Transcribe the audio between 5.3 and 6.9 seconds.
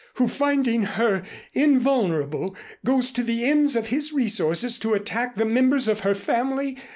the members of her family?